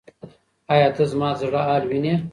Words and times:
ایا 0.73 0.87
ته 0.95 1.03
زما 1.11 1.29
د 1.35 1.37
زړه 1.41 1.61
حال 1.67 1.83
وینې؟ 1.89 2.13